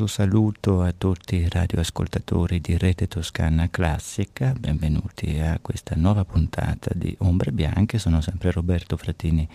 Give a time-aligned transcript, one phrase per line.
[0.00, 6.90] Caloroso saluto a tutti i radioascoltatori di Rete Toscana Classica, benvenuti a questa nuova puntata
[6.94, 9.46] di Ombre Bianche, sono sempre Roberto Fratini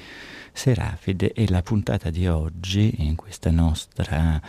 [0.51, 4.39] Serafide e la puntata di oggi in questa nostra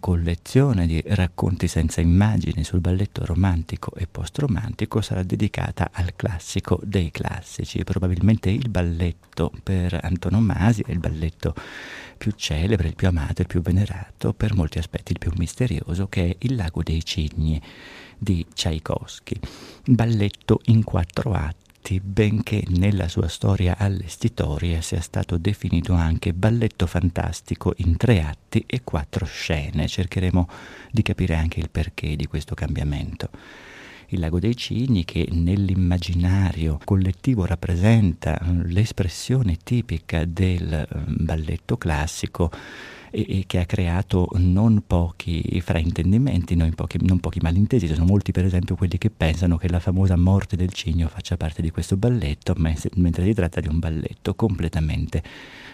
[0.00, 7.10] collezione di racconti senza immagini sul balletto romantico e post-romantico sarà dedicata al classico dei
[7.10, 11.54] classici, probabilmente il balletto per antonomasia, il balletto
[12.18, 16.30] più celebre, il più amato, il più venerato, per molti aspetti il più misterioso, che
[16.30, 17.60] è Il lago dei cigni
[18.18, 19.38] di Tchaikovsky.
[19.86, 27.72] Balletto in quattro atti benché nella sua storia allestitoria sia stato definito anche balletto fantastico
[27.76, 29.88] in tre atti e quattro scene.
[29.88, 30.48] Cercheremo
[30.90, 33.30] di capire anche il perché di questo cambiamento
[34.08, 42.50] il lago dei cigni che nell'immaginario collettivo rappresenta eh, l'espressione tipica del eh, balletto classico
[43.10, 47.86] e, che ha creato non pochi fraintendimenti, non pochi, non pochi malintesi.
[47.86, 51.62] Sono molti, per esempio, quelli che pensano che la famosa morte del cigno faccia parte
[51.62, 55.22] di questo balletto, mentre si tratta di un balletto completamente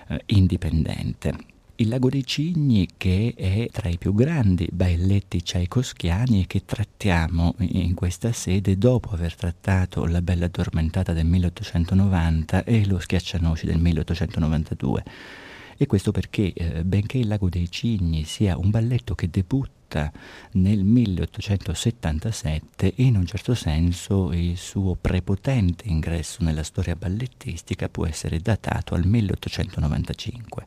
[0.08, 1.53] eh, indipendente.
[1.77, 7.56] Il Lago dei Cigni che è tra i più grandi balletti tchaikovskiani e che trattiamo
[7.58, 13.78] in questa sede dopo aver trattato La Bella Addormentata del 1890 e Lo Schiaccianoci del
[13.78, 15.02] 1892.
[15.77, 20.12] E questo perché, eh, benché Il Lago dei Cigni sia un balletto che debutta
[20.52, 28.39] nel 1877 in un certo senso il suo prepotente ingresso nella storia ballettistica può essere
[28.39, 30.64] datato al 1895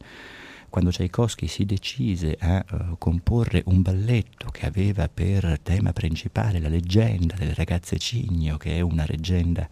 [0.78, 6.68] quando Tchaikovsky si decise a uh, comporre un balletto che aveva per tema principale la
[6.68, 9.68] leggenda delle ragazze cigno, che è una leggenda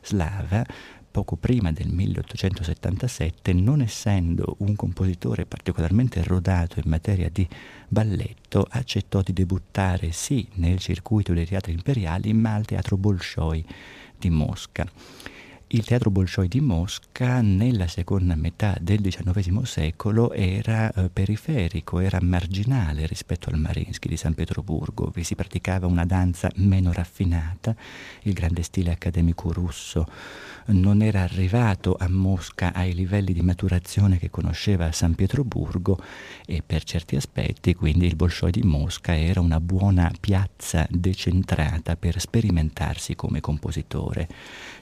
[0.00, 0.64] slava,
[1.10, 7.48] poco prima del 1877, non essendo un compositore particolarmente rodato in materia di
[7.88, 13.66] balletto, accettò di debuttare sì nel circuito dei teatri imperiali, ma al teatro Bolshoi
[14.16, 14.88] di Mosca.
[15.68, 22.18] Il teatro Bolshoi di Mosca nella seconda metà del XIX secolo era eh, periferico, era
[22.20, 25.10] marginale rispetto al Marinsky di San Pietroburgo.
[25.12, 27.74] Vi si praticava una danza meno raffinata,
[28.22, 30.06] il grande stile accademico russo
[30.66, 35.98] non era arrivato a Mosca ai livelli di maturazione che conosceva San Pietroburgo
[36.46, 42.18] e per certi aspetti quindi il Bolshoi di Mosca era una buona piazza decentrata per
[42.18, 44.28] sperimentarsi come compositore.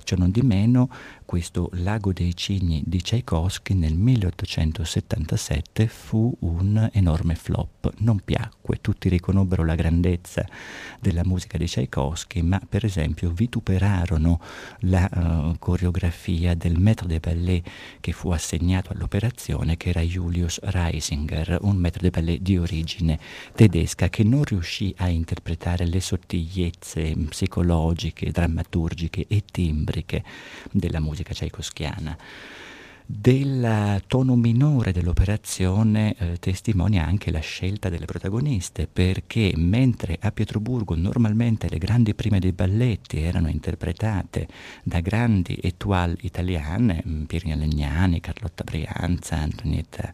[0.05, 0.89] Ciò non di meno,
[1.25, 9.09] questo Lago dei Cigni di Tchaikovsky nel 1877 fu un enorme flop, non piacque, tutti
[9.09, 10.47] riconobbero la grandezza
[11.01, 14.41] della musica di Tchaikovsky, ma per esempio vituperarono
[14.81, 17.67] la uh, coreografia del maître de ballet
[18.01, 23.19] che fu assegnato all'operazione, che era Julius Reisinger, un maître de ballet di origine
[23.55, 29.45] tedesca che non riuscì a interpretare le sottigliezze psicologiche, drammaturgiche e
[29.93, 30.25] timbriche
[30.71, 32.17] della musica tchaikovskiana
[33.07, 40.95] del tono minore dell'operazione eh, testimonia anche la scelta delle protagoniste, perché mentre a Pietroburgo
[40.97, 44.49] normalmente le grandi prime dei balletti erano interpretate
[44.83, 50.11] da grandi étoile italiane, mm, Pirina Legnani, Carlotta Brianza, Antonietta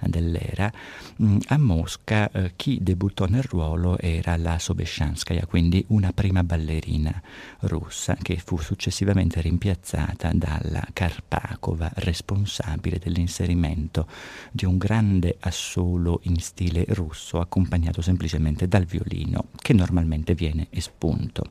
[0.00, 0.72] Dell'Era,
[1.16, 6.42] mh, mm, a Mosca eh, chi debuttò nel ruolo era la Sobeshanskaya, quindi una prima
[6.42, 7.20] ballerina
[7.60, 14.06] russa che fu successivamente rimpiazzata dalla Karpakova, responsabile responsabile dell'inserimento
[14.50, 21.50] di un grande assolo in stile russo accompagnato semplicemente dal violino che normalmente viene espunto.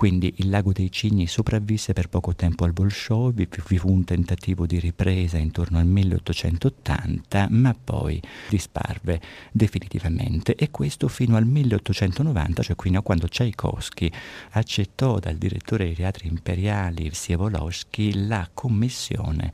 [0.00, 4.64] Quindi il lago dei cigni sopravvisse per poco tempo al Bolscevi, vi fu un tentativo
[4.64, 8.18] di ripresa intorno al 1880, ma poi
[8.48, 9.20] disparve
[9.52, 14.10] definitivamente e questo fino al 1890, cioè fino a quando Tchaikovsky
[14.52, 19.52] accettò dal direttore dei teatri imperiali Sievolowski la commissione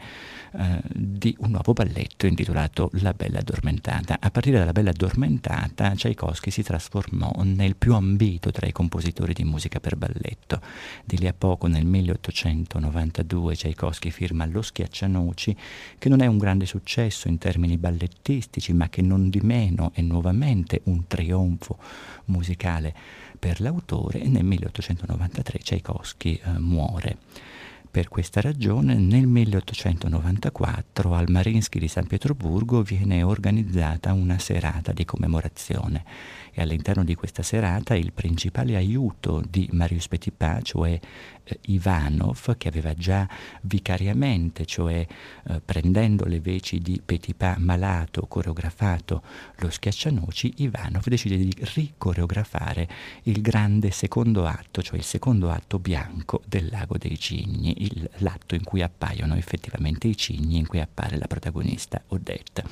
[0.58, 4.16] eh, di un nuovo balletto intitolato La Bella Addormentata.
[4.20, 9.44] A partire dalla Bella Addormentata Tchaikovsky si trasformò nel più ambito tra i compositori di
[9.44, 10.60] musica per balletto.
[11.04, 15.56] Di lì a poco, nel 1892, Tchaikovsky firma Lo Schiaccianoci,
[15.98, 20.00] che non è un grande successo in termini ballettistici, ma che non di meno è
[20.00, 21.78] nuovamente un trionfo
[22.26, 22.94] musicale
[23.38, 27.18] per l'autore e nel 1893 Tchaikovsky eh, muore.
[27.96, 35.06] Per questa ragione nel 1894 al Marinsky di San Pietroburgo viene organizzata una serata di
[35.06, 36.04] commemorazione.
[36.52, 41.00] E all'interno di questa serata il principale aiuto di Marius Petipa, cioè
[41.66, 43.28] Ivanov, che aveva già
[43.62, 45.06] vicariamente, cioè
[45.48, 49.22] eh, prendendo le veci di Petipa malato, coreografato
[49.56, 52.88] lo schiaccianoci, Ivanov decide di ricoreografare
[53.24, 58.54] il grande secondo atto, cioè il secondo atto bianco del Lago dei Cigni, il, l'atto
[58.54, 62.64] in cui appaiono effettivamente i cigni, in cui appare la protagonista Odette.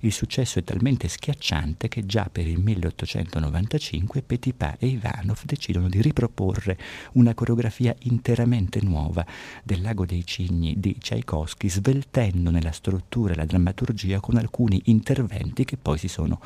[0.00, 5.88] Il successo è talmente schiacciante che già per il 1800 1995 Petipa e Ivanov decidono
[5.88, 6.78] di riproporre
[7.12, 9.24] una coreografia interamente nuova
[9.64, 15.64] del Lago dei Cigni di Tchaikovsky, sveltendo nella struttura e la drammaturgia con alcuni interventi
[15.64, 16.38] che poi si sono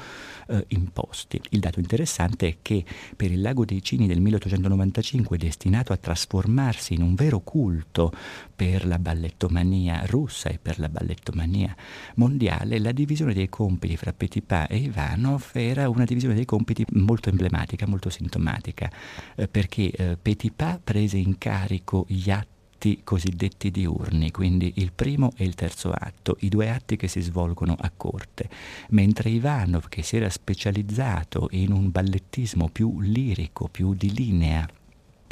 [0.47, 1.41] eh, imposti.
[1.51, 2.85] Il dato interessante è che
[3.17, 8.13] per il Lago dei Cigni del 1895, destinato a trasformarsi in un vero culto
[8.55, 11.75] per la ballettomania russa e per la ballettomania
[12.17, 17.29] mondiale, la divisione dei compiti fra Petipa e Ivanov era una divisione dei compiti molto
[17.29, 18.91] emblematica, molto sintomatica,
[19.35, 25.45] eh, perché eh, Petipa prese in carico gli atti cosiddetti diurni, quindi il primo e
[25.45, 28.49] il terzo atto, i due atti che si svolgono a corte,
[28.91, 34.69] mentre Ivanov, che si era specializzato in un ballettismo più lirico, più di linea,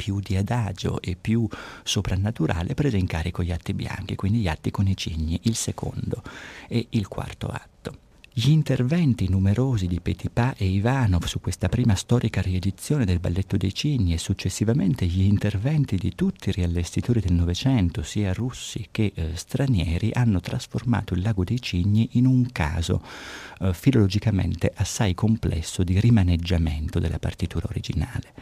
[0.03, 1.47] più di adagio e più
[1.81, 6.21] soprannaturale, prese in carico gli atti bianchi, quindi gli atti con i cigni, il secondo
[6.67, 7.72] e il quarto atto.
[8.35, 13.75] Gli interventi numerosi di Petipa e Ivanov su questa prima storica riedizione del Balletto dei
[13.75, 19.35] Cigni e successivamente gli interventi di tutti i riallestitori del Novecento, sia russi che eh,
[19.35, 23.03] stranieri, hanno trasformato il Lago dei Cigni in un caso
[23.59, 28.33] eh, filologicamente assai complesso di rimaneggiamento della partitura originale.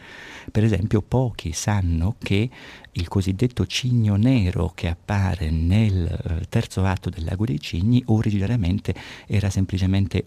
[0.50, 2.48] Per esempio, pochi sanno che
[2.92, 8.94] il cosiddetto cigno nero che appare nel eh, terzo atto del Lago dei Cigni originariamente
[9.26, 9.80] era semplicemente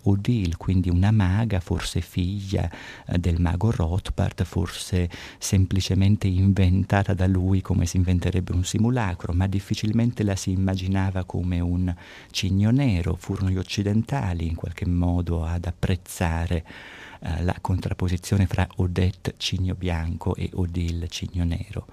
[0.04, 2.70] Odile, quindi una maga, forse figlia
[3.08, 9.48] eh, del mago Rothbard, forse semplicemente inventata da lui come si inventerebbe un simulacro, ma
[9.48, 11.94] difficilmente la si immaginava come un
[12.32, 13.16] cigno nero.
[13.16, 16.64] Furono gli occidentali in qualche modo ad apprezzare
[17.20, 21.88] eh, la contrapposizione fra Odette Cigno Bianco e Odile Cigno Nero.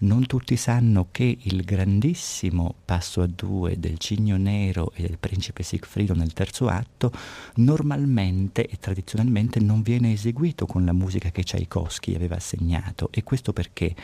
[0.00, 5.62] Non tutti sanno che il grandissimo passo a due del Cigno Nero e del Principe
[5.62, 7.10] Sigfrido nel terzo atto
[7.56, 13.52] normalmente e tradizionalmente non viene eseguito con la musica che Tchaikovsky aveva assegnato e questo
[13.52, 13.94] perché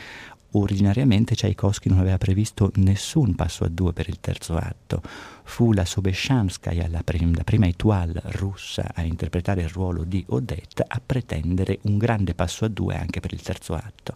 [0.58, 5.02] originariamente Tchaikovsky non aveva previsto nessun passo a due per il terzo atto
[5.44, 10.84] fu la Sobeshanskaya, la, prim- la prima étoile russa a interpretare il ruolo di Odette,
[10.86, 14.14] a pretendere un grande passo a due anche per il terzo atto.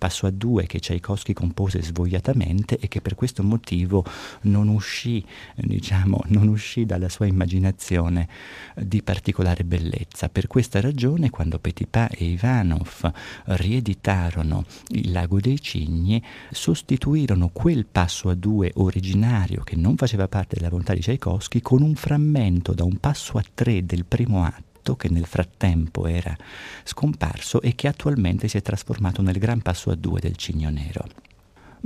[0.00, 4.02] Passo a due che Tchaikovsky compose svogliatamente e che per questo motivo
[4.44, 5.22] non uscì,
[5.56, 8.26] diciamo, non uscì dalla sua immaginazione
[8.74, 10.30] di particolare bellezza.
[10.30, 13.12] Per questa ragione, quando Petipa e Ivanov
[13.44, 20.56] rieditarono Il Lago dei Cigni, sostituirono quel passo a due originario che non faceva parte
[20.56, 24.69] della volontà di Tchaikovsky con un frammento da un passo a tre del primo atto
[24.96, 26.36] che nel frattempo era
[26.84, 31.29] scomparso e che attualmente si è trasformato nel gran passo a due del Cigno Nero.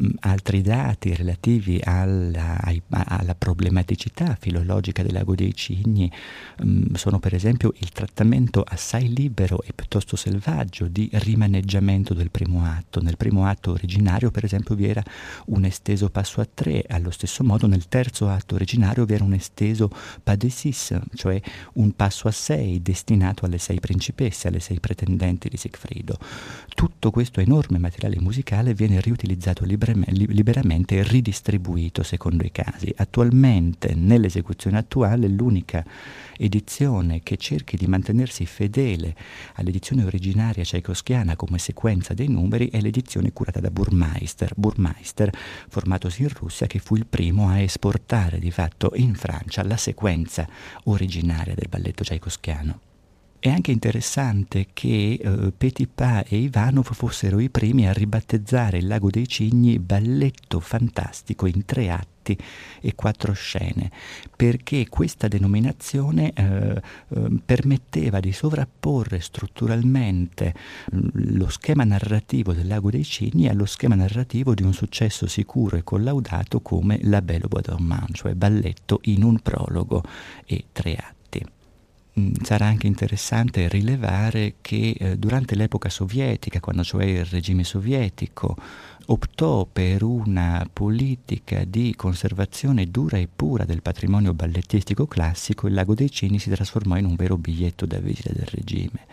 [0.00, 6.10] Mm, altri dati relativi alla, alla, problematicità filologica del lago dei cigni
[6.62, 12.64] um, sono per esempio il trattamento assai libero e piuttosto selvaggio di rimaneggiamento del primo
[12.64, 13.00] atto.
[13.00, 15.02] Nel primo atto originario per esempio vi era
[15.46, 19.34] un esteso passo a tre, allo stesso modo nel terzo atto originario vi era un
[19.34, 19.88] esteso
[20.24, 21.40] pas de six, cioè
[21.74, 26.18] un passo a sei destinato alle sei principesse, alle sei pretendenti di Sigfrido.
[26.74, 32.92] Tutto questo enorme materiale musicale viene riutilizzato liberamente liberamente ridistribuito secondo i casi.
[32.96, 35.84] Attualmente, nell'esecuzione attuale, l'unica
[36.36, 39.14] edizione che cerchi di mantenersi fedele
[39.54, 44.52] all'edizione originaria tchaikovskiana come sequenza dei numeri è l'edizione curata da Burmeister.
[44.56, 45.30] Burmeister,
[45.68, 50.48] formatosi in Russia, che fu il primo a esportare di fatto in Francia la sequenza
[50.84, 52.93] originaria del balletto tchaikovskiano.
[53.44, 59.10] È anche interessante che eh, Petipa e Ivanov fossero i primi a ribattezzare il Lago
[59.10, 62.38] dei Cigni balletto fantastico in tre atti
[62.80, 63.90] e quattro scene,
[64.34, 70.54] perché questa denominazione eh, eh, permetteva di sovrapporre strutturalmente
[70.92, 75.84] lo schema narrativo del Lago dei Cigni allo schema narrativo di un successo sicuro e
[75.84, 80.02] collaudato come La Belle Bois dormant, cioè balletto in un prologo
[80.46, 81.13] e tre atti.
[82.18, 88.56] Mm, sarà anche interessante rilevare che eh, durante l'epoca sovietica, quando cioè il regime sovietico
[89.06, 95.94] optò per una politica di conservazione dura e pura del patrimonio ballettistico classico, il Lago
[95.94, 99.06] dei Cini si trasformò in un vero biglietto da visita del regime.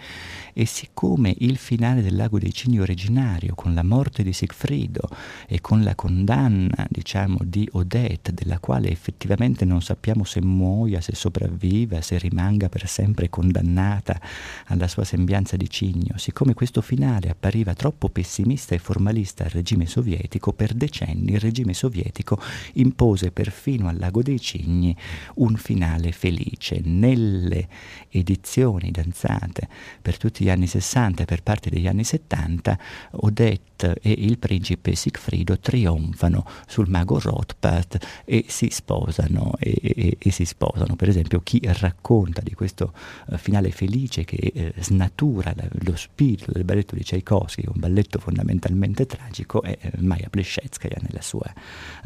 [0.54, 5.08] E siccome il finale del Lago dei Cigni originario, con la morte di Sigfrido
[5.48, 11.16] e con la condanna, diciamo, di Odette, della quale effettivamente non sappiamo se muoia, se
[11.16, 14.20] sopravviva, se rimanga per sempre condannata
[14.66, 19.81] alla sua sembianza di cigno, siccome questo finale appariva troppo pessimista e formalista al regime
[19.86, 22.40] sovietico, per decenni il regime sovietico
[22.74, 24.96] impose perfino al Lago dei Cigni
[25.36, 26.82] un finale felice.
[26.84, 27.68] Nelle
[28.10, 29.68] edizioni danzate
[30.02, 32.78] per tutti gli anni 60 e per parte degli anni 70,
[33.12, 40.32] Odette e il principe Sigfrido trionfano sul mago Rothbard e si sposano e, e, e,
[40.32, 40.96] si sposano.
[40.96, 42.94] Per esempio chi racconta di questo
[43.28, 48.20] uh, finale felice che uh, snatura la, lo spirito del balletto di Tchaikovsky, un balletto
[48.20, 51.52] fondamentalmente tragico, è uh, Maya Pleshetskaya nella sua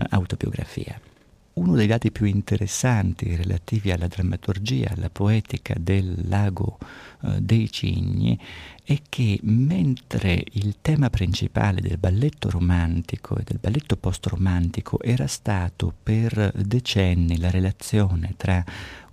[0.09, 0.99] autobiografia.
[1.53, 6.77] Uno dei dati più interessanti relativi alla drammaturgia, alla poetica del lago
[7.25, 8.39] eh, dei cigni
[8.87, 15.91] è che mentre il tema principale del balletto romantico e del balletto post-romantico era stato
[16.03, 18.63] per decenni la relazione tra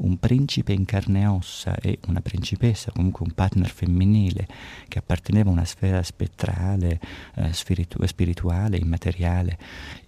[0.03, 4.47] un principe in carne e ossa e una principessa, comunque un partner femminile
[4.89, 7.01] che apparteneva a una sfera spettrale,
[7.37, 9.59] eh, spiritu- spirituale, immateriale,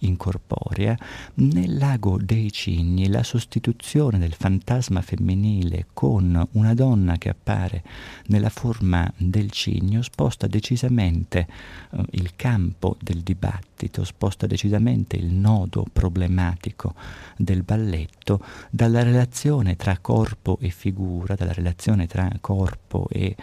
[0.00, 0.94] incorporea,
[1.37, 7.82] nel lago dei cigni la sostituzione del fantasma femminile con una donna che appare
[8.26, 11.46] nella forma del cigno sposta decisamente
[11.90, 16.94] eh, il campo del dibattito, sposta decisamente il nodo problematico
[17.36, 23.36] del balletto dalla relazione tra corpo e figura, dalla relazione tra corpo e eh,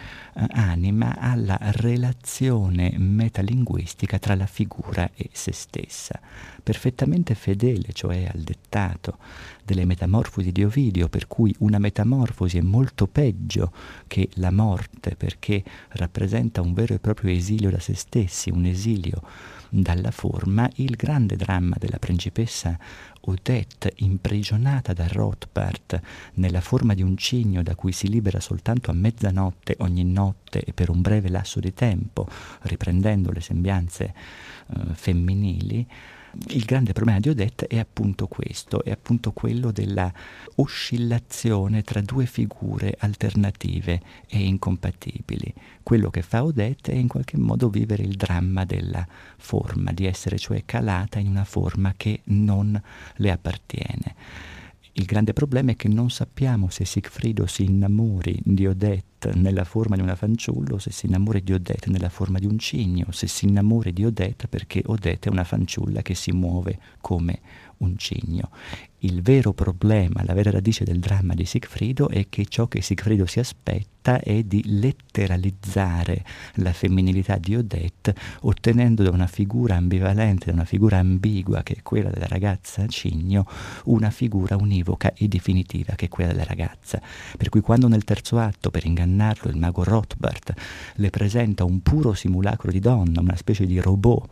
[0.52, 6.20] anima alla relazione metalinguistica tra la figura e se stessa
[6.62, 9.18] perfettamente fedele, cioè al dettato
[9.64, 13.72] delle metamorfosi di Ovidio, per cui una metamorfosi è molto peggio
[14.06, 19.22] che la morte, perché rappresenta un vero e proprio esilio da se stessi, un esilio
[19.74, 22.78] dalla forma, il grande dramma della principessa
[23.22, 26.00] Odette, imprigionata da Rothbard
[26.34, 30.72] nella forma di un cigno da cui si libera soltanto a mezzanotte ogni notte e
[30.74, 32.26] per un breve lasso di tempo,
[32.62, 34.14] riprendendo le sembianze
[34.66, 35.86] uh, femminili,
[36.48, 40.12] il grande problema di Odette è appunto questo, è appunto quello della
[40.56, 45.52] oscillazione tra due figure alternative e incompatibili.
[45.82, 50.38] Quello che fa Odette è in qualche modo vivere il dramma della forma, di essere
[50.38, 52.80] cioè calata in una forma che non
[53.16, 54.14] le appartiene.
[54.94, 59.96] Il grande problema è che non sappiamo se Sigfrido si innamori di Odette nella forma
[59.96, 63.26] di una fanciulla o se si innamori di Odette nella forma di un cigno, se
[63.26, 67.40] si innamori di Odette perché Odette è una fanciulla che si muove come
[67.78, 68.50] un cigno.
[69.04, 73.26] Il vero problema, la vera radice del dramma di Sigfrido è che ciò che Sigfrido
[73.26, 76.24] si aspetta è di letteralizzare
[76.56, 81.82] la femminilità di Odette, ottenendo da una figura ambivalente, da una figura ambigua che è
[81.82, 83.44] quella della ragazza cigno,
[83.86, 87.00] una figura univoca e definitiva che è quella della ragazza.
[87.36, 90.54] Per cui quando nel terzo atto, per ingannarlo, il mago Rothbard
[90.94, 94.28] le presenta un puro simulacro di donna, una specie di robot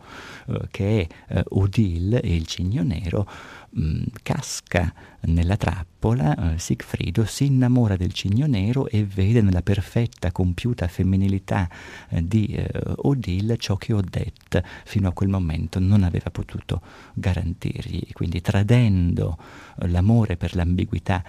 [0.46, 3.26] eh, che è eh, Odile e il cigno nero,
[3.72, 9.62] mh, mm, casca nella trappola, eh, Sigfrido si innamora del cigno nero e vede nella
[9.62, 11.68] perfetta, compiuta femminilità
[12.08, 16.80] eh, di eh, Odile ciò che Odette fino a quel momento non aveva potuto
[17.14, 18.12] garantirgli.
[18.12, 19.36] Quindi tradendo
[19.78, 21.22] eh, l'amore per l'ambiguità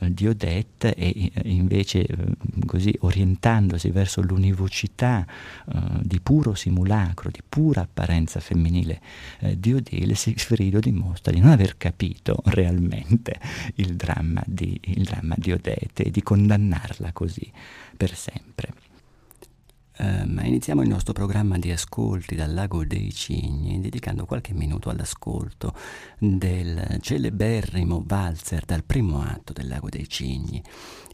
[0.00, 2.06] eh, di Odette e eh, invece
[2.66, 5.26] così orientandosi verso l'univocità
[6.02, 9.00] di puro simulacro, di pura apparenza femminile
[9.56, 13.38] di Odile, Sigfrido dimostra di non aver capito realmente veramente
[13.76, 17.50] il dramma di, il dramma di Odete e di condannarla così
[17.96, 18.74] per sempre.
[19.98, 25.74] Uh, iniziamo il nostro programma di ascolti dal Lago dei Cigni, dedicando qualche minuto all'ascolto
[26.18, 30.62] del celeberrimo valzer dal primo atto del Lago dei Cigni.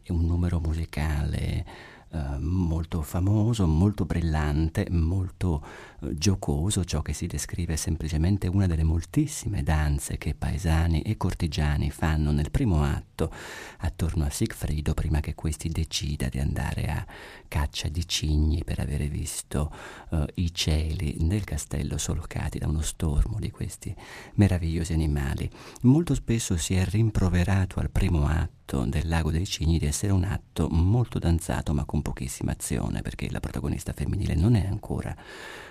[0.02, 1.66] È un numero musicale
[2.10, 5.62] eh, molto famoso, molto brillante, molto
[6.00, 11.90] giocoso, ciò che si descrive è semplicemente una delle moltissime danze che paesani e cortigiani
[11.90, 13.32] fanno nel primo atto
[13.78, 17.06] attorno a Sigfrido prima che questi decida di andare a
[17.48, 19.72] caccia di cigni per avere visto
[20.10, 23.94] uh, i cieli nel castello solcati da uno stormo di questi
[24.34, 25.50] meravigliosi animali.
[25.82, 30.24] Molto spesso si è rimproverato al primo atto del Lago dei Cigni di essere un
[30.24, 35.16] atto molto danzato ma con pochissima azione perché la protagonista femminile non è ancora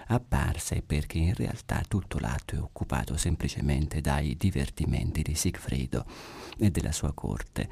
[0.08, 6.06] apparsa e perché in realtà tutto l'atto è occupato semplicemente dai divertimenti di Sigfrido
[6.58, 7.70] e della sua corte.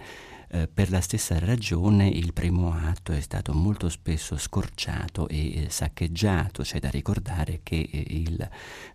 [0.48, 5.70] Eh, per la stessa ragione il primo atto è stato molto spesso scorciato e eh,
[5.70, 8.48] saccheggiato, c'è da ricordare che eh, il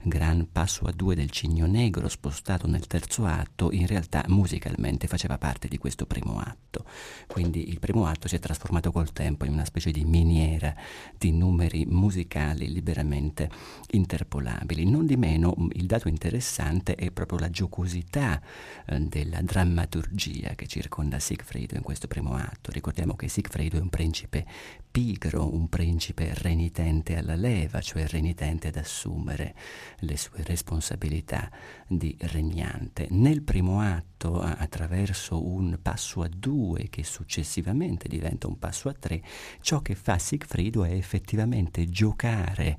[0.02, 5.38] gran passo a due del Cigno Negro spostato nel terzo atto in realtà musicalmente faceva
[5.38, 6.84] parte di questo primo atto,
[7.26, 10.74] quindi il primo atto si è trasformato col tempo in una specie di miniera
[11.18, 13.50] di numeri musicali liberamente
[13.90, 14.88] interpolabili.
[14.88, 18.40] Non di meno il dato interessante è proprio la giocosità
[18.86, 22.70] eh, della drammaturgia che circonda Siegfried Sigfrido in questo primo atto.
[22.70, 24.44] Ricordiamo che Sigfrido è un principe
[24.90, 29.54] pigro, un principe renitente alla leva, cioè renitente ad assumere
[30.00, 31.50] le sue responsabilità
[31.86, 33.06] di regnante.
[33.10, 39.22] Nel primo atto, attraverso un passo a due che successivamente diventa un passo a tre,
[39.62, 42.78] ciò che fa Sigfrido è effettivamente giocare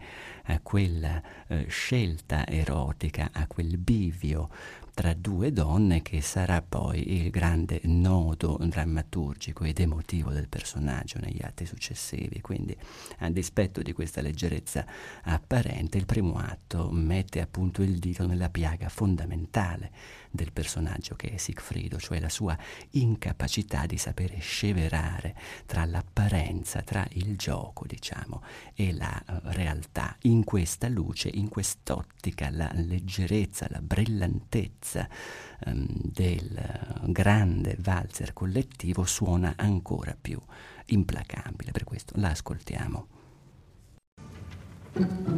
[0.52, 4.50] a quella eh, scelta erotica, a quel bivio
[4.94, 11.42] tra due donne che sarà poi il grande nodo drammaturgico ed emotivo del personaggio negli
[11.42, 12.42] atti successivi.
[12.42, 12.76] Quindi,
[13.20, 14.86] a dispetto di questa leggerezza
[15.24, 19.92] apparente, il primo atto mette appunto il dito nella piaga fondamentale
[20.32, 22.58] del personaggio che è Sigfrido, cioè la sua
[22.92, 25.36] incapacità di sapere sceverare
[25.66, 28.42] tra l'apparenza, tra il gioco, diciamo,
[28.74, 30.16] e la uh, realtà.
[30.22, 35.08] In questa luce, in quest'ottica, la leggerezza, la brillantezza
[35.66, 40.40] um, del uh, grande valzer collettivo suona ancora più
[40.86, 43.20] implacabile, per questo la ascoltiamo.
[44.94, 45.32] Thank you.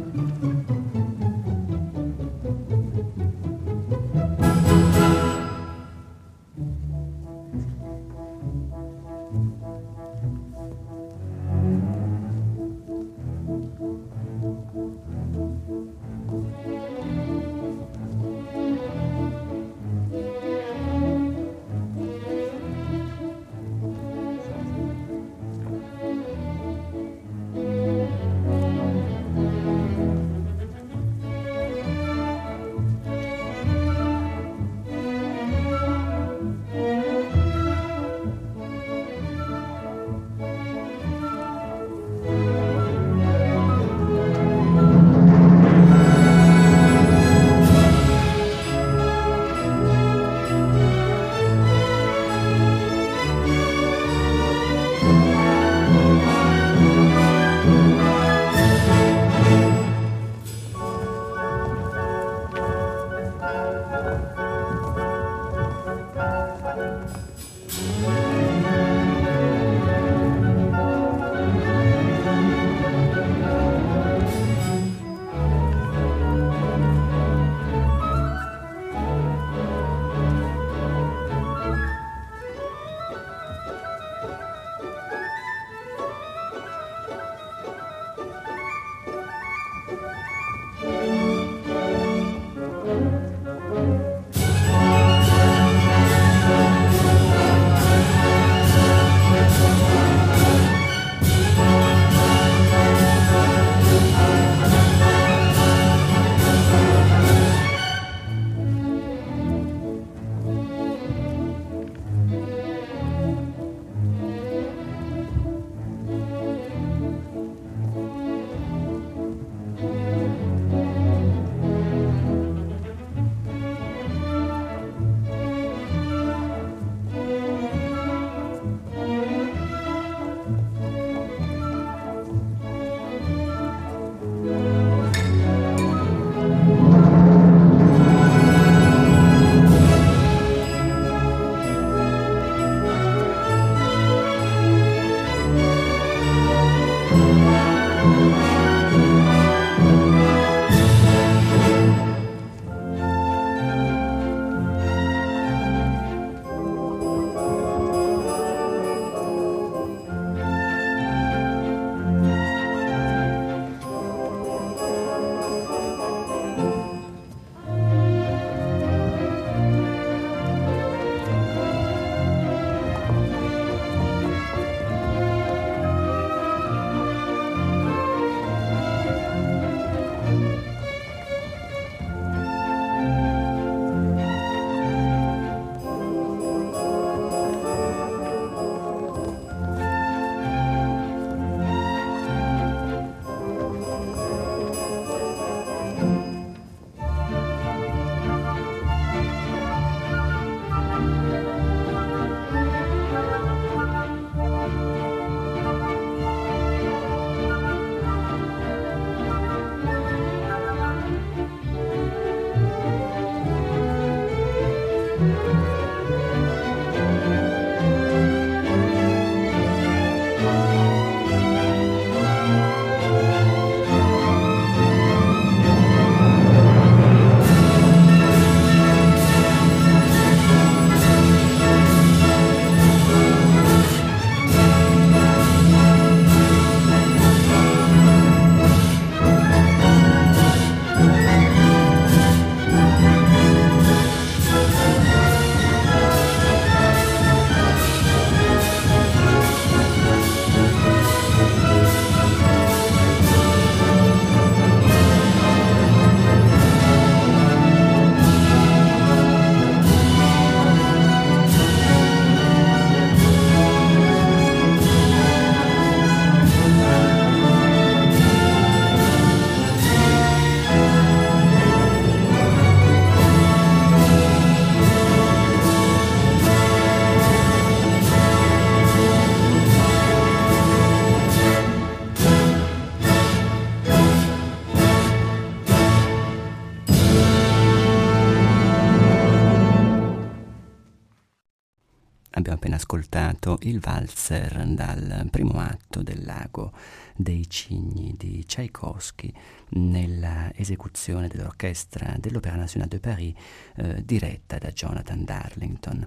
[293.74, 296.72] Il valzer dal primo atto del lago
[297.16, 299.32] dei cigni di Tchaikovsky
[299.70, 303.34] nella esecuzione dell'orchestra dell'Opéra Nationale de Paris
[303.76, 306.06] eh, diretta da Jonathan Darlington.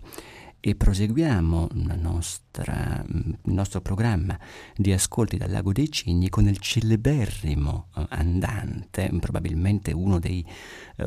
[0.59, 4.37] E proseguiamo nostra, il nostro programma
[4.75, 10.45] di ascolti dal Lago dei Cigni con il celeberrimo eh, andante, probabilmente uno dei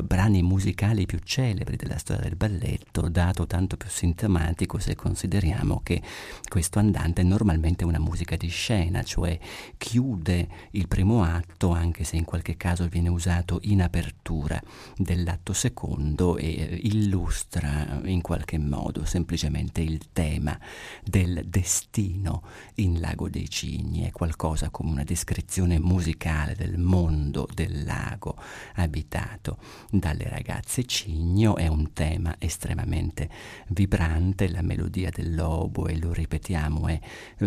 [0.03, 6.01] brani musicali più celebri della storia del balletto, dato tanto più sintomatico se consideriamo che
[6.47, 9.37] questo andante è normalmente una musica di scena, cioè
[9.77, 14.61] chiude il primo atto, anche se in qualche caso viene usato in apertura
[14.95, 20.57] dell'atto secondo e eh, illustra in qualche modo semplicemente il tema
[21.03, 22.43] del destino
[22.75, 28.37] in Lago dei Cigni, è qualcosa come una descrizione musicale del mondo del lago
[28.75, 29.57] abitato
[29.89, 33.29] dalle ragazze cigno, è un tema estremamente
[33.69, 36.99] vibrante, la melodia del lobo, e lo ripetiamo, è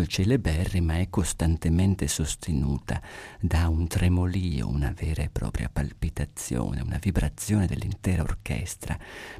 [0.07, 3.01] celeberrima, è costantemente sostenuta
[3.39, 8.97] da un tremolio, una vera e propria palpitazione, una vibrazione dell'intera orchestra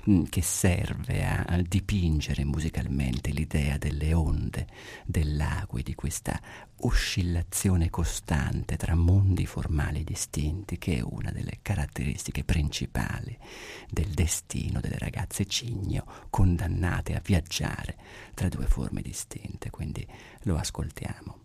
[0.09, 4.67] mm, che serve a dipingere musicalmente l'idea delle onde
[5.05, 6.39] del lago e di questa
[6.79, 12.84] oscillazione costante tra mondi formali distinti che è una delle caratteristiche principali
[13.89, 17.97] del destino delle ragazze cigno condannate a viaggiare
[18.33, 19.69] tra due forme distinte.
[19.69, 20.05] Quindi
[20.43, 21.44] lo ascoltiamo.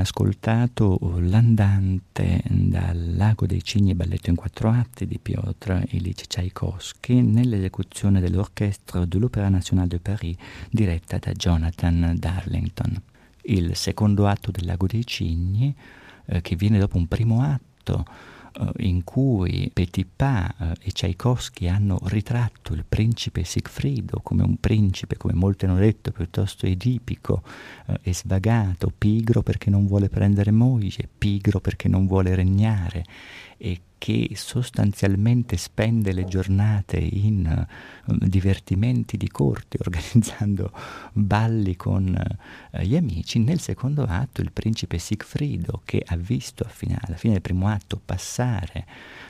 [0.00, 8.20] Ascoltato l'andante dal Lago dei Cigni balletto in quattro atti di Piotr Ilyich Tchaikovsky nell'esecuzione
[8.20, 10.36] dell'orchestra dell'Opéra Nationale de Paris
[10.70, 13.00] diretta da Jonathan Darlington.
[13.42, 15.74] Il secondo atto del Lago dei Cigni,
[16.26, 18.04] eh, che viene dopo un primo atto
[18.78, 25.34] in cui Petipa uh, e Tchaikovsky hanno ritratto il principe Sigfrido come un principe, come
[25.34, 27.42] molti hanno detto, piuttosto edipico
[27.86, 33.04] uh, e svagato, pigro perché non vuole prendere moglie, pigro perché non vuole regnare
[33.56, 37.66] e che sostanzialmente spende le giornate in
[38.18, 40.72] divertimenti di corte, organizzando
[41.12, 46.98] balli con uh, gli amici, nel secondo atto il principe Sigfrido, che ha visto fine,
[47.00, 48.86] alla fine del primo atto passare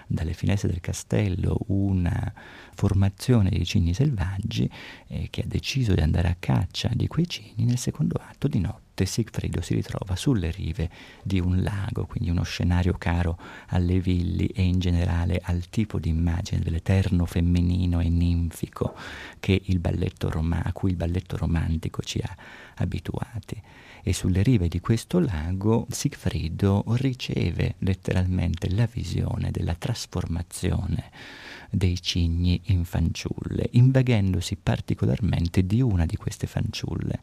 [0.06, 2.32] dalle finestre del castello una
[2.74, 4.68] formazione di cigni selvaggi,
[5.06, 8.58] eh, che ha deciso di andare a caccia di quei cigni, nel secondo atto di
[8.58, 10.90] notte Sigfrido si ritrova sulle rive
[11.22, 13.38] di un lago, quindi uno scenario caro
[13.68, 18.69] alle villi e in generale al tipo di immagine dell'eterno femminino e ninfico
[19.78, 22.36] balletto roma- a cui il balletto romantico ci ha
[22.76, 23.60] abituati.
[24.02, 31.10] E sulle rive di questo lago Sigfrido riceve letteralmente la visione della trasformazione
[31.70, 37.20] dei cigni in fanciulle, invaghendosi particolarmente di una di queste fanciulle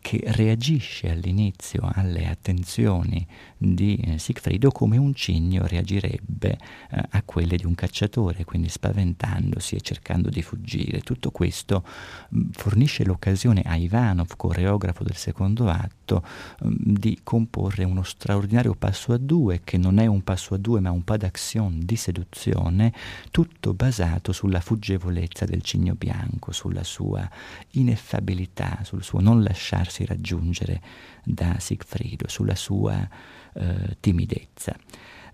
[0.00, 6.58] che reagisce all'inizio alle attenzioni di eh, Sigfrido come un cigno reagirebbe
[6.90, 11.00] eh, a quelle di un cacciatore, quindi spaventandosi e cercando di fuggire.
[11.00, 11.84] Tutto questo
[12.28, 16.24] mh, fornisce l'occasione a Ivanov, coreografo del secondo atto,
[16.60, 20.80] mh, di comporre uno straordinario passo a due, che non è un passo a due
[20.80, 22.92] ma un pas d'action di seduzione,
[23.30, 27.28] tutto basato sulla fuggevolezza del cigno bianco, sulla sua
[27.72, 30.80] ineffabilità, sul suo non lasciarsi raggiungere
[31.24, 33.08] da Sigfrido, sulla sua
[33.54, 34.76] eh, timidezza.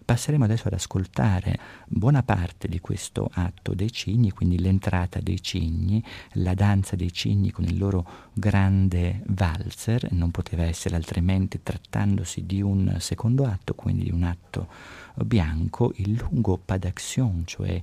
[0.06, 6.00] Passeremo adesso ad ascoltare buona parte di questo atto dei cigni, quindi l'entrata dei cigni,
[6.34, 12.62] la danza dei cigni con il loro grande valzer, non poteva essere altrimenti trattandosi di
[12.62, 14.68] un secondo atto, quindi di un atto
[15.16, 17.82] bianco, il lungo pas d'action, cioè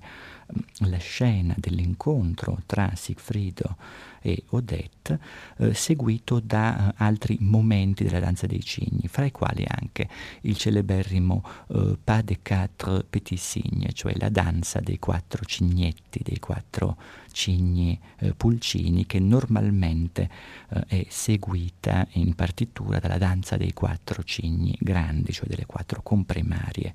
[0.88, 3.76] la scena dell'incontro tra Sigfrido
[4.24, 5.20] e Odette,
[5.58, 10.08] eh, seguito da eh, altri momenti della danza dei cigni, fra i quali anche
[10.42, 16.40] il celeberrimo eh, Pas de quatre petits cygnes, cioè la danza dei quattro cignetti, dei
[16.40, 16.96] quattro
[17.34, 20.30] cigni eh, pulcini, che normalmente
[20.70, 26.94] eh, è seguita in partitura dalla danza dei quattro cigni grandi, cioè delle quattro comprimarie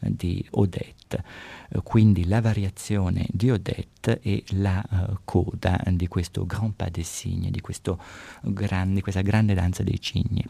[0.00, 1.22] di Odette.
[1.68, 7.08] Eh, quindi la variazione di Odette e la uh, coda di questo Grand Pas des
[7.08, 7.60] Cygnes, di,
[8.52, 10.44] gran, di questa grande danza dei cigni.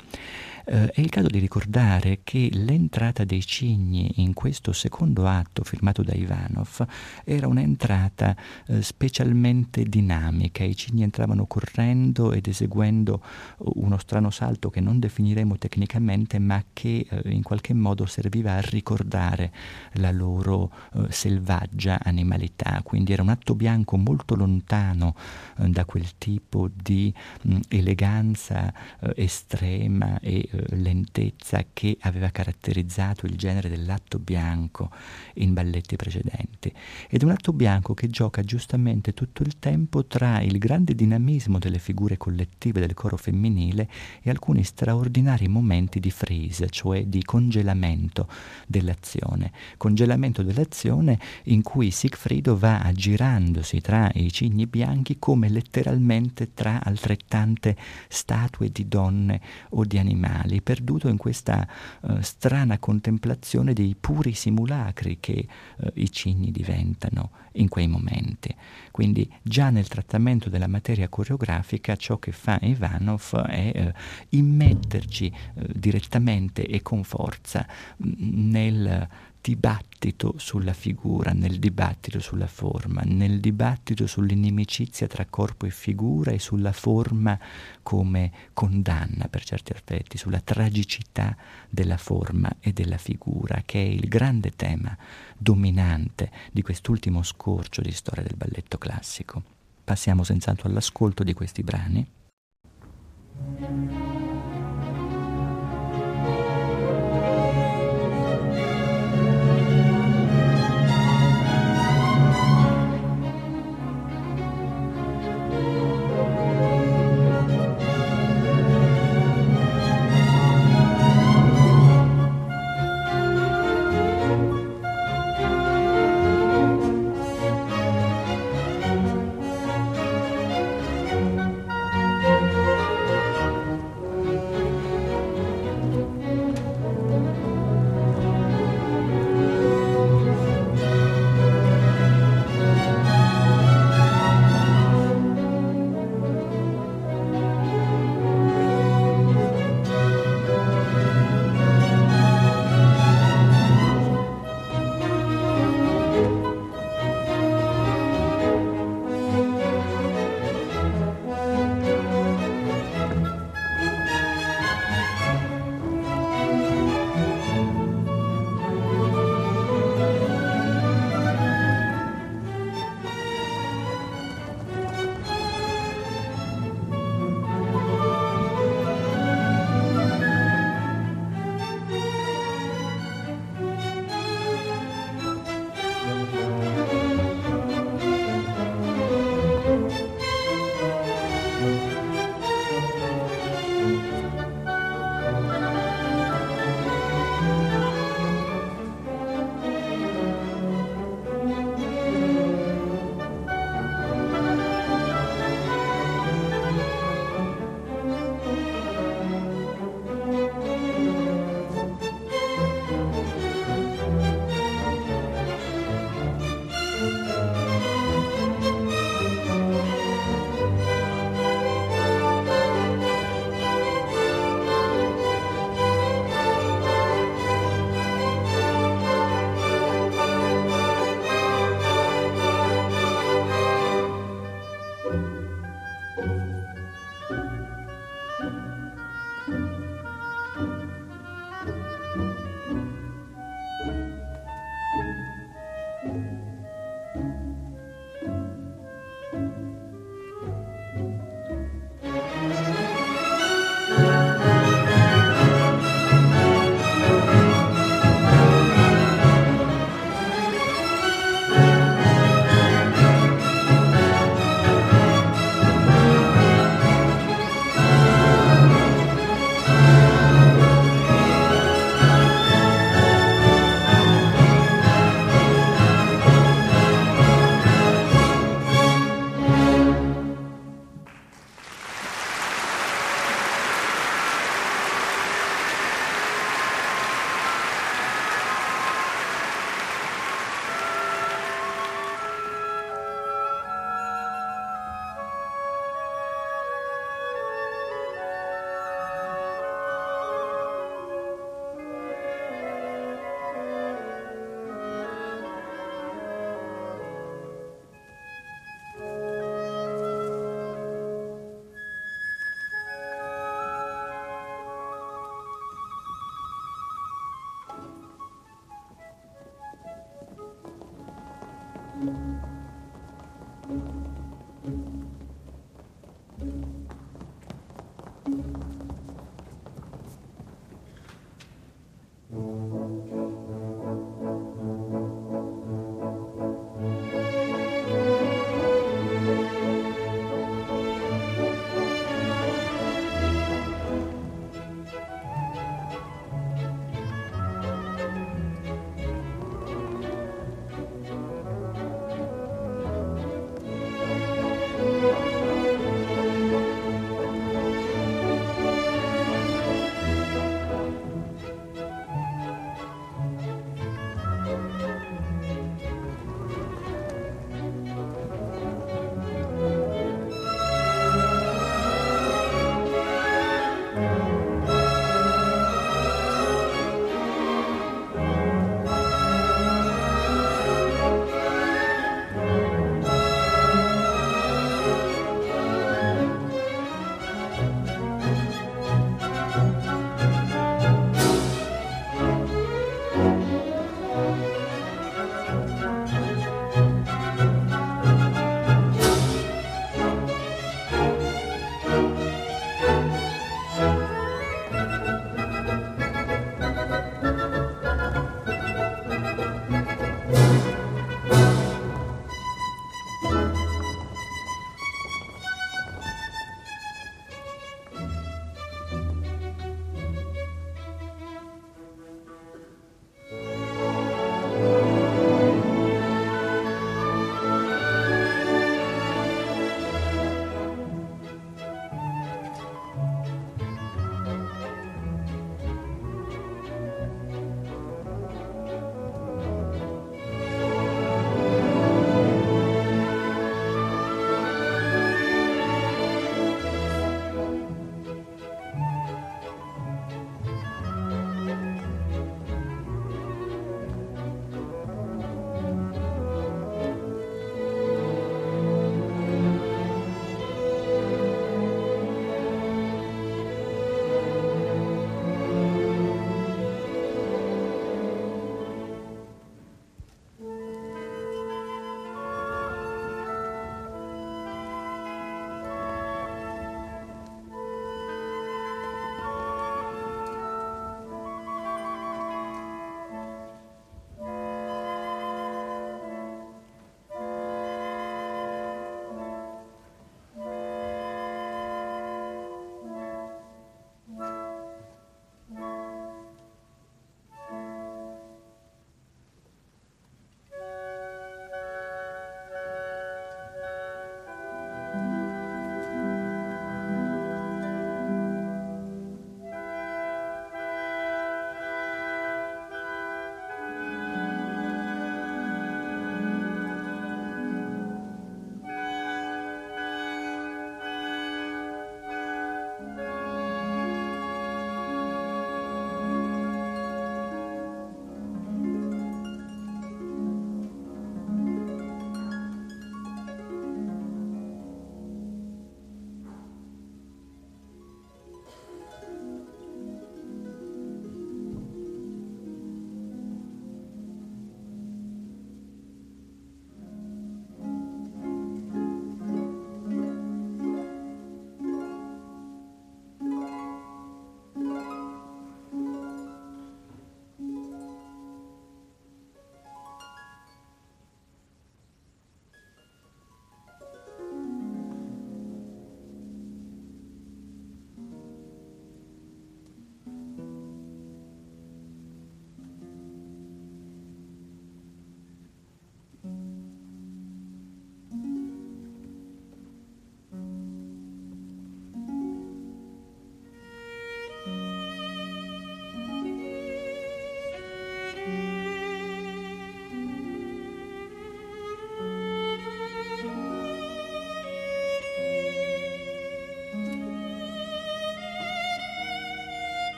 [0.67, 6.03] Uh, è il caso di ricordare che l'entrata dei cigni in questo secondo atto firmato
[6.03, 6.87] da Ivanov
[7.25, 8.81] era un'entrata uh,
[9.27, 13.21] specialmente dinamica, i cigni entravano correndo ed eseguendo
[13.59, 19.53] uno strano salto che non definiremo tecnicamente ma che in qualche modo serviva a ricordare
[19.95, 20.71] la loro
[21.09, 25.15] selvaggia animalità, quindi era un atto bianco molto lontano
[25.59, 27.13] eh, da quel tipo di
[27.43, 34.91] mh, eleganza eh, estrema e eh, lentezza che aveva caratterizzato il genere dell'atto bianco
[35.35, 36.73] in balletti precedenti.
[37.09, 41.79] Ed un atto bianco che gioca giustamente tutto il tempo tra il grande dinamismo delle
[41.79, 43.89] figure collettive del coro femminile
[44.21, 48.29] e alcuni straordinari momenti di freeze, cioè di congelamento
[48.67, 49.53] dell'azione.
[49.79, 57.75] Congelamento dell'azione in cui Sigfrido va aggirandosi tra i cigni bianchi come letteralmente tra altrettante
[58.09, 61.67] statue di donne o di animali, perduto in questa
[62.03, 65.47] uh, strana contemplazione dei puri simulacri che
[65.79, 68.55] uh, i cigni diventano in quei momenti.
[68.91, 69.05] Quindi
[69.43, 76.83] già nel trattamento della materia coreografica ciò che fa Ivanov è uh, immetterci direttamente e
[76.83, 77.67] con forza
[77.99, 79.09] nel
[79.47, 86.41] dibattito sulla figura, nel dibattito sulla forma, nel dibattito sull'inimicizia tra corpo e figura e
[86.41, 87.39] sulla forma
[87.81, 91.37] come condanna per certi aspetti, sulla tragicità
[91.71, 94.99] della forma e della figura, che è il grande tema
[95.39, 99.45] dominante di quest'ultimo scorcio di storia del balletto classico.
[99.85, 102.05] Passiamo senz'altro all'ascolto di questi brani.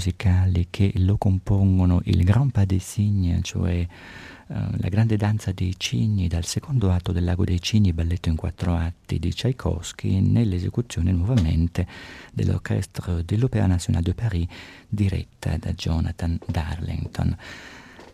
[0.00, 3.86] Musicali che lo compongono il Grand Pas des Cygnes, cioè
[4.46, 8.36] uh, la grande danza dei cigni dal secondo atto del Lago dei Cigni, balletto in
[8.36, 11.86] quattro atti di Tchaikovsky, nell'esecuzione nuovamente
[12.32, 14.46] dell'Orchestre dell'Opéra Nationale de Paris
[14.88, 17.36] diretta da Jonathan Darlington.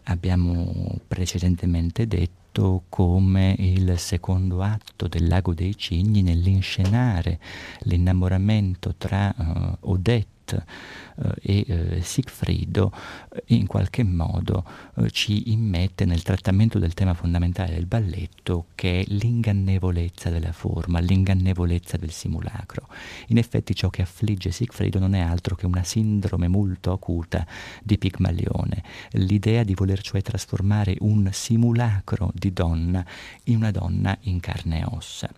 [0.04, 2.45] Abbiamo precedentemente detto
[2.88, 7.38] come il secondo atto del Lago dei Cigni nell'inscenare
[7.80, 12.92] l'innamoramento tra uh, Odette eh, e eh, Sigfrido
[13.32, 14.64] eh, in qualche modo
[15.10, 21.96] ci immette nel trattamento del tema fondamentale del balletto che è l'ingannevolezza della forma, l'ingannevolezza
[21.96, 22.88] del simulacro.
[23.28, 27.46] In effetti ciò che affligge Sigfrido non è altro che una sindrome molto acuta
[27.82, 28.82] di Pigmalione,
[29.12, 33.04] l'idea di voler cioè trasformare un simulacro di donna
[33.44, 35.30] in una donna in carne e ossa.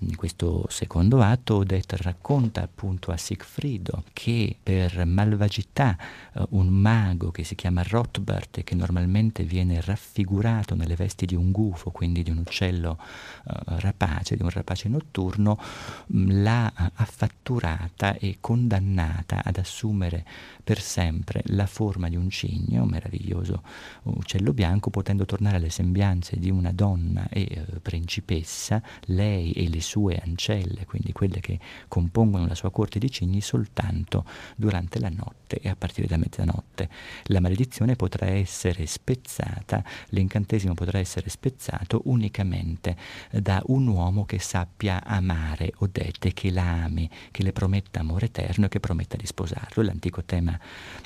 [0.00, 5.98] In questo secondo atto Odette racconta appunto a Sigfrido che per malvagità
[6.34, 11.34] uh, un mago che si chiama Rothbart e che normalmente viene raffigurato nelle vesti di
[11.34, 15.58] un gufo, quindi di un uccello uh, rapace, di un rapace notturno,
[16.06, 20.24] mh, mm, l'ha affatturata e condannata ad assumere
[20.68, 23.62] per sempre la forma di un cigno, un meraviglioso
[24.02, 29.80] uccello bianco, potendo tornare alle sembianze di una donna e uh, principessa, lei e le
[29.80, 31.58] sue ancelle, quindi quelle che
[31.88, 36.90] compongono la sua corte di cigni, soltanto durante la notte e a partire da mezzanotte.
[37.28, 42.94] La maledizione potrà essere spezzata, l'incantesimo potrà essere spezzato unicamente
[43.30, 48.66] da un uomo che sappia amare Odette, che la ami, che le prometta amore eterno
[48.66, 49.82] e che prometta di sposarlo.
[49.82, 50.56] L'antico tema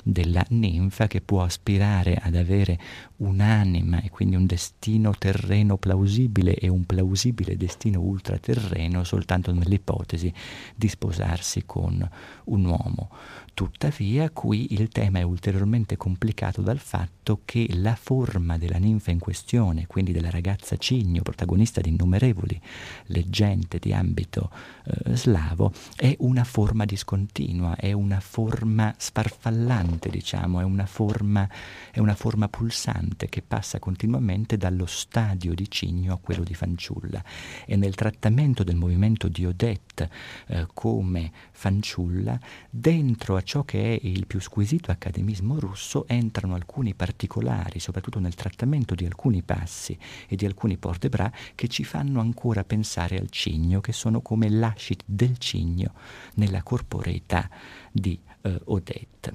[0.03, 2.79] della ninfa che può aspirare ad avere
[3.17, 10.33] un'anima e quindi un destino terreno plausibile e un plausibile destino ultraterreno soltanto nell'ipotesi
[10.75, 12.07] di sposarsi con
[12.45, 13.09] un uomo.
[13.55, 19.19] Tuttavia, qui il tema è ulteriormente complicato dal fatto che la forma della ninfa in
[19.19, 22.59] questione, quindi della ragazza cigno, protagonista di innumerevoli
[23.07, 24.49] leggende di ambito
[24.85, 31.47] eh, slavo, è una forma discontinua, è una forma sfarfallante, diciamo, è una forma,
[31.91, 37.23] è una forma pulsante che passa continuamente dallo stadio di cigno a quello di fanciulla.
[37.67, 40.09] E nel trattamento del movimento di Odette
[40.47, 46.93] eh, come fanciulla, dentro a ciò che è il più squisito accademismo russo entrano alcuni
[46.93, 52.19] particolari, soprattutto nel trattamento di alcuni passi e di alcuni porte bras, che ci fanno
[52.19, 55.93] ancora pensare al cigno, che sono come lasciti del cigno
[56.35, 57.49] nella corporeità
[57.91, 59.33] di eh, Odette.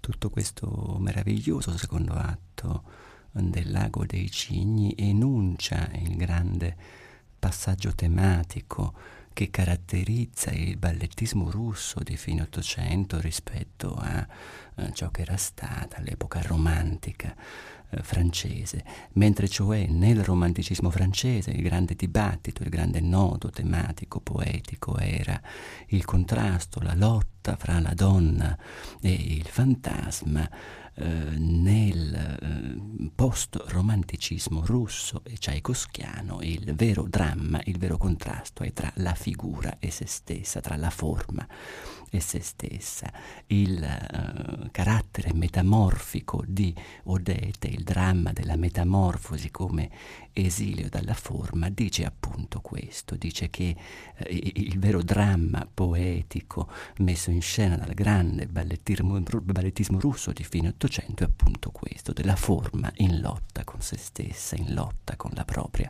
[0.00, 2.82] Tutto questo meraviglioso secondo atto
[3.32, 6.76] del lago dei cigni enuncia il grande
[7.38, 8.94] passaggio tematico
[9.40, 14.28] che caratterizza il ballettismo russo di fine Ottocento rispetto a,
[14.74, 17.34] a ciò che era stata l'epoca romantica
[17.88, 24.98] eh, francese, mentre cioè nel romanticismo francese il grande dibattito, il grande nodo tematico, poetico
[24.98, 25.40] era
[25.86, 28.54] il contrasto, la lotta fra la donna
[29.00, 30.46] e il fantasma,
[31.00, 38.90] eh, nel eh, post-romanticismo russo e tchaikovskiano il vero dramma, il vero contrasto è tra
[38.96, 41.46] la figura e se stessa, tra la forma
[42.10, 43.10] e se stessa.
[43.46, 46.74] Il uh, carattere metamorfico di
[47.04, 49.90] Odete, il dramma della metamorfosi come
[50.32, 53.76] esilio dalla forma, dice appunto questo, dice che
[54.18, 60.68] uh, il vero dramma poetico messo in scena dal grande ballettismo, ballettismo russo di fine
[60.90, 65.44] Ottocento è appunto questo, della forma in lotta con se stessa, in lotta con la
[65.44, 65.88] propria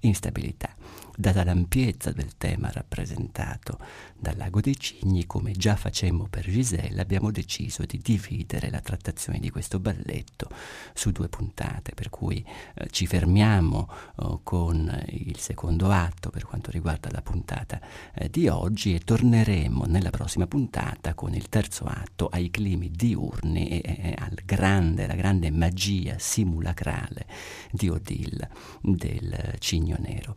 [0.00, 0.74] instabilità
[1.16, 3.78] data l'ampiezza del tema rappresentato
[4.18, 9.38] dal Lago dei Cigni, come già facemmo per Giselle, abbiamo deciso di dividere la trattazione
[9.38, 10.48] di questo balletto
[10.92, 12.44] su due puntate, per cui
[12.74, 17.80] eh, ci fermiamo eh, con il secondo atto per quanto riguarda la puntata
[18.14, 23.68] eh, di oggi e torneremo nella prossima puntata con il terzo atto ai climi diurni
[23.68, 27.26] e, e al grande, alla grande magia simulacrale
[27.70, 28.50] di Odile
[28.80, 30.36] del Cigno Nero.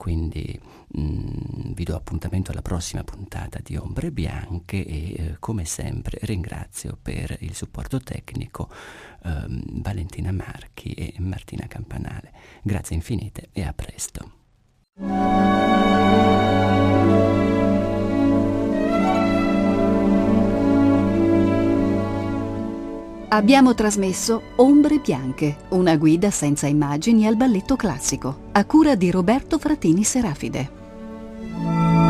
[0.00, 0.58] Quindi
[0.92, 6.20] mh, mm, vi do appuntamento alla prossima puntata di Ombre Bianche e eh, come sempre
[6.22, 8.70] ringrazio per il supporto tecnico
[9.24, 12.32] ehm, Valentina Marchi e Martina Campanale.
[12.62, 15.89] Grazie infinite e a presto.
[23.32, 29.56] Abbiamo trasmesso Ombre Bianche, una guida senza immagini al balletto classico, a cura di Roberto
[29.56, 32.09] Fratini Serafide.